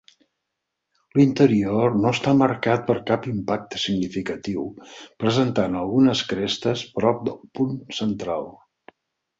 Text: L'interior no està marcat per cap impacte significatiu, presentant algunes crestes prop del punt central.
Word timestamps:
L'interior 1.19 1.93
no 2.05 2.13
està 2.17 2.33
marcat 2.39 2.81
per 2.87 2.95
cap 3.11 3.29
impacte 3.33 3.83
significatiu, 3.83 4.67
presentant 5.25 5.81
algunes 5.85 6.27
crestes 6.33 6.89
prop 6.99 7.25
del 7.31 7.41
punt 7.61 7.79
central. 8.05 8.55